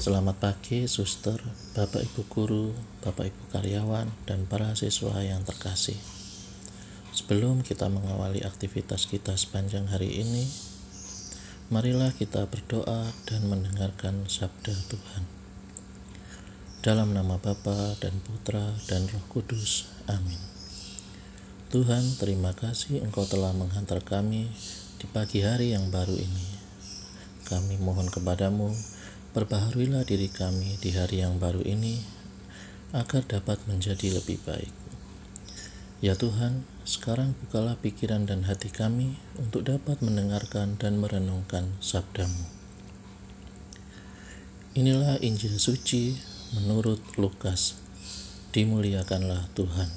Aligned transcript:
Selamat 0.00 0.40
pagi, 0.40 0.88
suster, 0.88 1.36
bapak 1.76 2.00
ibu 2.00 2.24
guru, 2.32 2.72
bapak 3.04 3.28
ibu 3.28 3.42
karyawan, 3.52 4.08
dan 4.24 4.48
para 4.48 4.72
siswa 4.72 5.12
yang 5.20 5.44
terkasih. 5.44 6.00
Sebelum 7.12 7.60
kita 7.60 7.92
mengawali 7.92 8.40
aktivitas 8.40 9.04
kita 9.04 9.36
sepanjang 9.36 9.92
hari 9.92 10.24
ini, 10.24 10.48
marilah 11.68 12.16
kita 12.16 12.48
berdoa 12.48 13.12
dan 13.28 13.44
mendengarkan 13.44 14.24
sabda 14.24 14.72
Tuhan. 14.88 15.28
Dalam 16.80 17.12
nama 17.12 17.36
Bapa 17.36 18.00
dan 18.00 18.24
Putra 18.24 18.72
dan 18.88 19.04
Roh 19.04 19.24
Kudus. 19.28 19.84
Amin. 20.08 20.40
Tuhan, 21.68 22.16
terima 22.16 22.56
kasih 22.56 23.04
Engkau 23.04 23.28
telah 23.28 23.52
menghantar 23.52 24.00
kami 24.00 24.48
di 24.96 25.04
pagi 25.12 25.44
hari 25.44 25.76
yang 25.76 25.92
baru 25.92 26.16
ini. 26.16 26.48
Kami 27.44 27.76
mohon 27.84 28.08
kepadamu, 28.08 28.72
perbaharuilah 29.30 30.02
diri 30.02 30.26
kami 30.26 30.78
di 30.82 30.94
hari 30.94 31.22
yang 31.22 31.38
baru 31.38 31.62
ini, 31.62 32.02
agar 32.90 33.22
dapat 33.22 33.62
menjadi 33.70 34.18
lebih 34.18 34.42
baik. 34.42 34.74
Ya 36.00 36.16
Tuhan, 36.16 36.64
sekarang 36.88 37.36
bukalah 37.44 37.76
pikiran 37.78 38.24
dan 38.24 38.48
hati 38.48 38.72
kami 38.72 39.20
untuk 39.36 39.68
dapat 39.68 40.00
mendengarkan 40.00 40.80
dan 40.80 40.96
merenungkan 40.96 41.76
sabdamu. 41.78 42.48
Inilah 44.72 45.20
Injil 45.20 45.60
suci 45.60 46.16
menurut 46.56 47.04
Lukas. 47.20 47.76
Dimuliakanlah 48.50 49.52
Tuhan. 49.54 49.90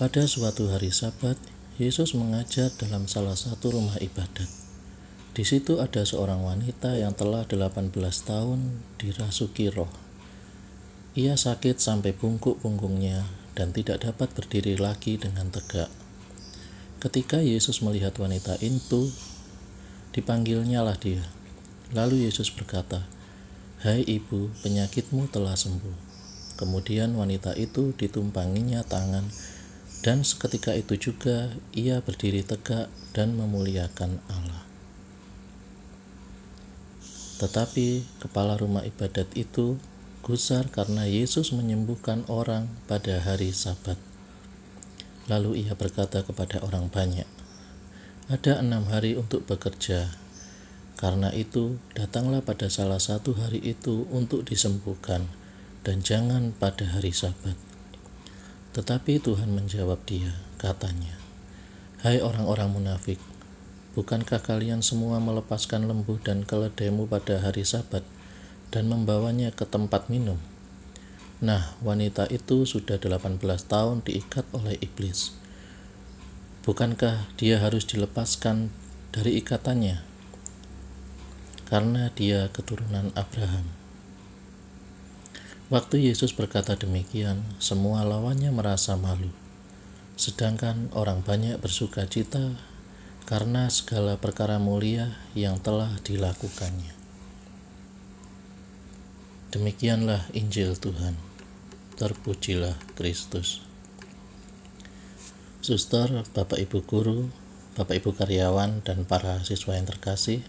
Pada 0.00 0.22
suatu 0.24 0.70
hari 0.70 0.94
Sabat, 0.94 1.36
Yesus 1.74 2.14
mengajar 2.14 2.70
dalam 2.78 3.10
salah 3.10 3.34
satu 3.34 3.74
rumah 3.74 3.98
ibadat. 3.98 4.63
Di 5.34 5.42
situ 5.42 5.82
ada 5.82 6.06
seorang 6.06 6.46
wanita 6.46 6.94
yang 6.94 7.10
telah 7.10 7.42
18 7.42 7.90
tahun 8.22 8.78
dirasuki 9.02 9.66
roh. 9.66 9.90
Ia 11.18 11.34
sakit 11.34 11.82
sampai 11.82 12.14
bungkuk 12.14 12.62
punggungnya 12.62 13.26
dan 13.58 13.74
tidak 13.74 14.06
dapat 14.06 14.30
berdiri 14.30 14.78
lagi 14.78 15.18
dengan 15.18 15.50
tegak. 15.50 15.90
Ketika 17.02 17.42
Yesus 17.42 17.82
melihat 17.82 18.14
wanita 18.14 18.62
itu, 18.62 19.10
dipanggilnya 20.14 20.86
lah 20.86 20.94
dia. 20.94 21.26
Lalu 21.90 22.30
Yesus 22.30 22.54
berkata, 22.54 23.02
Hai 23.82 24.06
ibu, 24.06 24.54
penyakitmu 24.62 25.34
telah 25.34 25.58
sembuh. 25.58 25.98
Kemudian 26.56 27.18
wanita 27.18 27.58
itu 27.58 27.90
ditumpanginya 27.98 28.86
tangan, 28.86 29.26
dan 30.06 30.22
seketika 30.22 30.78
itu 30.78 30.94
juga 31.10 31.50
ia 31.74 31.98
berdiri 32.00 32.46
tegak 32.46 32.86
dan 33.12 33.34
memuliakan 33.34 34.22
Allah. 34.30 34.63
Tetapi 37.42 38.20
kepala 38.22 38.54
rumah 38.54 38.86
ibadat 38.86 39.30
itu 39.34 39.78
gusar 40.22 40.70
karena 40.70 41.04
Yesus 41.04 41.52
menyembuhkan 41.52 42.24
orang 42.30 42.70
pada 42.86 43.20
hari 43.20 43.50
Sabat. 43.50 43.98
Lalu 45.28 45.66
ia 45.66 45.74
berkata 45.76 46.24
kepada 46.24 46.64
orang 46.64 46.88
banyak, 46.88 47.26
"Ada 48.30 48.60
enam 48.60 48.88
hari 48.88 49.16
untuk 49.16 49.44
bekerja, 49.44 50.14
karena 50.94 51.34
itu, 51.34 51.76
datanglah 51.92 52.40
pada 52.40 52.70
salah 52.70 53.02
satu 53.02 53.34
hari 53.34 53.58
itu 53.58 54.06
untuk 54.14 54.46
disembuhkan, 54.46 55.26
dan 55.82 56.00
jangan 56.00 56.54
pada 56.54 56.86
hari 56.86 57.10
Sabat. 57.10 57.58
Tetapi 58.72 59.18
Tuhan 59.20 59.52
menjawab 59.52 60.00
dia, 60.06 60.32
katanya, 60.56 61.18
"Hai 62.00 62.22
orang-orang 62.22 62.72
munafik, 62.72 63.18
bukankah 63.94 64.42
kalian 64.42 64.82
semua 64.82 65.22
melepaskan 65.22 65.86
lembu 65.86 66.18
dan 66.20 66.42
keledaimu 66.42 67.06
pada 67.06 67.40
hari 67.40 67.62
Sabat 67.62 68.02
dan 68.74 68.90
membawanya 68.90 69.54
ke 69.54 69.64
tempat 69.64 70.10
minum?" 70.10 70.36
Nah, 71.42 71.74
wanita 71.80 72.30
itu 72.30 72.66
sudah 72.68 73.00
18 73.00 73.40
tahun 73.66 74.02
diikat 74.02 74.46
oleh 74.54 74.78
iblis. 74.82 75.34
Bukankah 76.66 77.30
dia 77.38 77.62
harus 77.62 77.84
dilepaskan 77.86 78.72
dari 79.12 79.38
ikatannya? 79.38 80.14
karena 81.74 82.12
dia 82.12 82.52
keturunan 82.52 83.10
Abraham. 83.16 83.66
Waktu 85.72 86.06
Yesus 86.12 86.36
berkata 86.36 86.76
demikian, 86.76 87.40
semua 87.56 88.04
lawannya 88.04 88.52
merasa 88.52 88.94
malu, 89.00 89.32
sedangkan 90.14 90.92
orang 90.92 91.24
banyak 91.24 91.56
bersuka 91.56 92.04
cita 92.04 92.54
karena 93.24 93.72
segala 93.72 94.20
perkara 94.20 94.60
mulia 94.60 95.16
yang 95.32 95.56
telah 95.56 95.96
dilakukannya. 96.04 96.92
Demikianlah 99.54 100.28
Injil 100.34 100.74
Tuhan. 100.76 101.16
Terpujilah 101.94 102.74
Kristus. 102.98 103.62
Suster, 105.64 106.26
Bapak 106.34 106.58
Ibu 106.58 106.84
guru, 106.84 107.30
Bapak 107.78 108.02
Ibu 108.02 108.12
karyawan, 108.18 108.84
dan 108.84 109.06
para 109.08 109.40
siswa 109.46 109.78
yang 109.78 109.86
terkasih, 109.88 110.42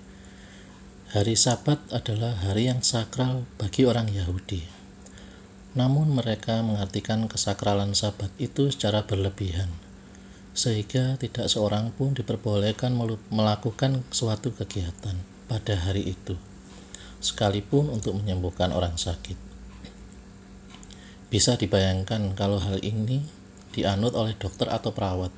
Hari 1.16 1.38
Sabat 1.38 1.80
adalah 1.96 2.34
hari 2.34 2.68
yang 2.68 2.84
sakral 2.84 3.47
bagi 3.62 3.88
orang 3.88 4.12
Yahudi. 4.12 4.66
Namun 5.78 6.12
mereka 6.12 6.59
mengartikan 6.66 7.30
kesakralan 7.31 7.94
Sabat 7.94 8.34
itu 8.41 8.74
secara 8.74 9.06
berlebihan, 9.06 9.69
sehingga 10.56 11.20
tidak 11.20 11.52
seorang 11.52 11.92
pun 11.92 12.16
diperbolehkan 12.16 12.96
melakukan 13.28 14.08
suatu 14.08 14.56
kegiatan 14.56 15.20
pada 15.52 15.76
hari 15.76 16.16
itu, 16.16 16.40
sekalipun 17.20 17.92
untuk 17.92 18.16
menyembuhkan 18.16 18.72
orang 18.72 18.96
sakit. 18.96 19.36
Bisa 21.28 21.60
dibayangkan 21.60 22.32
kalau 22.40 22.64
hal 22.64 22.80
ini 22.80 23.20
dianut 23.76 24.16
oleh 24.16 24.32
dokter 24.40 24.72
atau 24.72 24.96
perawat, 24.96 25.36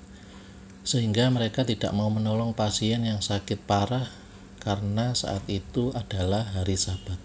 sehingga 0.86 1.34
mereka 1.34 1.66
tidak 1.66 1.90
mau 1.98 2.14
menolong 2.14 2.54
pasien 2.54 3.02
yang 3.02 3.18
sakit 3.18 3.66
parah 3.66 4.06
karena 4.62 5.18
saat 5.18 5.42
itu 5.50 5.90
adalah 5.98 6.46
hari 6.54 6.78
Sabat. 6.78 7.18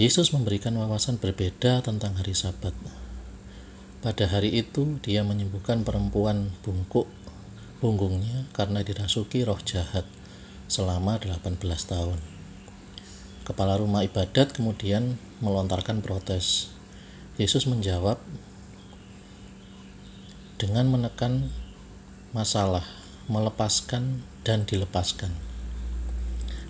Yesus 0.00 0.32
memberikan 0.32 0.72
wawasan 0.80 1.20
berbeda 1.20 1.84
tentang 1.84 2.16
hari 2.16 2.32
Sabat. 2.32 2.72
Pada 4.00 4.24
hari 4.24 4.56
itu, 4.56 4.96
dia 5.04 5.20
menyembuhkan 5.20 5.84
perempuan 5.84 6.48
bungkuk 6.64 7.04
punggungnya 7.84 8.48
karena 8.56 8.80
dirasuki 8.80 9.44
roh 9.44 9.60
jahat 9.60 10.08
selama 10.72 11.20
18 11.20 11.60
tahun. 11.84 12.16
Kepala 13.44 13.76
rumah 13.76 14.00
ibadat 14.04 14.56
kemudian 14.56 15.20
melontarkan 15.44 16.00
protes. 16.00 16.72
Yesus 17.36 17.68
menjawab 17.68 18.20
dengan 20.60 20.88
menekan 20.92 21.48
masalah 22.36 22.84
melepaskan 23.28 24.20
dan 24.44 24.68
dilepaskan. 24.68 25.32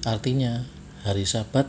Artinya, 0.07 0.65
hari 1.05 1.29
Sabat 1.29 1.69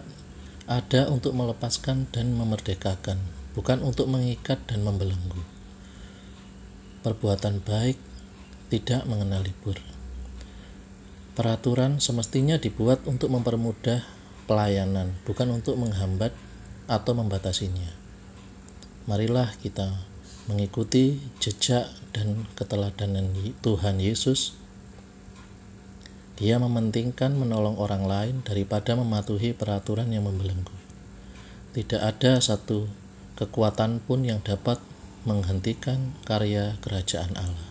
ada 0.69 1.11
untuk 1.11 1.35
melepaskan 1.35 2.07
dan 2.13 2.31
memerdekakan, 2.37 3.19
bukan 3.57 3.83
untuk 3.83 4.07
mengikat 4.07 4.59
dan 4.67 4.83
membelenggu. 4.83 5.39
Perbuatan 7.01 7.63
baik 7.65 7.97
tidak 8.71 9.03
mengenal 9.09 9.43
libur. 9.43 9.75
Peraturan 11.35 12.03
semestinya 12.03 12.59
dibuat 12.59 13.07
untuk 13.07 13.31
mempermudah 13.31 14.03
pelayanan, 14.45 15.15
bukan 15.23 15.51
untuk 15.51 15.79
menghambat 15.79 16.35
atau 16.91 17.13
membatasinya. 17.15 17.87
Marilah 19.07 19.49
kita 19.63 19.89
mengikuti 20.45 21.17
jejak 21.39 21.87
dan 22.11 22.45
keteladanan 22.59 23.31
Tuhan 23.63 23.97
Yesus 24.03 24.61
dia 26.41 26.57
mementingkan 26.57 27.37
menolong 27.37 27.77
orang 27.77 28.09
lain 28.09 28.35
daripada 28.41 28.97
mematuhi 28.97 29.53
peraturan 29.53 30.09
yang 30.09 30.25
membelenggu. 30.25 30.73
Tidak 31.77 32.01
ada 32.01 32.41
satu 32.41 32.89
kekuatan 33.41 34.05
pun 34.05 34.21
yang 34.21 34.37
dapat 34.45 34.77
menghentikan 35.25 36.13
karya 36.29 36.77
kerajaan 36.85 37.33
Allah. 37.33 37.69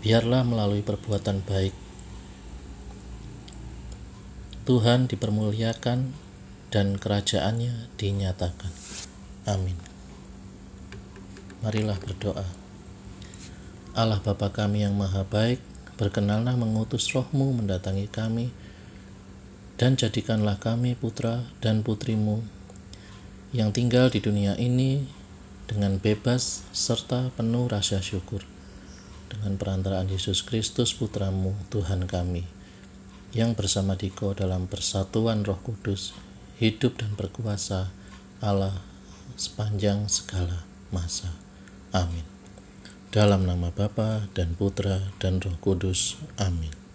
Biarlah 0.00 0.48
melalui 0.48 0.80
perbuatan 0.80 1.44
baik 1.44 1.86
Tuhan 4.66 5.06
dipermuliakan 5.06 6.10
dan 6.74 6.98
kerajaannya 6.98 7.86
dinyatakan. 8.02 8.74
Amin. 9.46 9.78
Marilah 11.62 11.94
berdoa. 12.02 12.42
Allah 13.94 14.18
Bapa 14.18 14.50
kami 14.50 14.82
yang 14.82 14.98
maha 14.98 15.22
baik, 15.22 15.62
berkenallah 15.94 16.58
mengutus 16.58 17.06
rohmu 17.14 17.54
mendatangi 17.54 18.10
kami, 18.10 18.50
dan 19.78 19.94
jadikanlah 19.94 20.58
kami 20.58 20.98
putra 20.98 21.46
dan 21.62 21.86
putrimu 21.86 22.55
yang 23.54 23.70
tinggal 23.70 24.10
di 24.10 24.18
dunia 24.18 24.58
ini 24.58 25.06
dengan 25.66 25.98
bebas 26.02 26.66
serta 26.74 27.30
penuh 27.34 27.66
rasa 27.70 28.02
syukur 28.02 28.42
dengan 29.30 29.58
perantaraan 29.58 30.10
Yesus 30.10 30.46
Kristus 30.46 30.94
putramu 30.94 31.54
Tuhan 31.70 32.06
kami 32.06 32.46
yang 33.36 33.52
bersama 33.52 33.98
Diko 33.98 34.32
dalam 34.32 34.64
persatuan 34.70 35.44
Roh 35.44 35.60
Kudus, 35.60 36.16
hidup 36.56 36.96
dan 36.96 37.12
berkuasa 37.18 37.92
Allah 38.40 38.72
sepanjang 39.36 40.08
segala 40.08 40.64
masa. 40.88 41.28
Amin. 41.92 42.24
Dalam 43.12 43.44
nama 43.44 43.68
Bapa 43.72 44.24
dan 44.32 44.56
Putra 44.56 45.12
dan 45.20 45.44
Roh 45.44 45.56
Kudus. 45.60 46.16
Amin. 46.40 46.85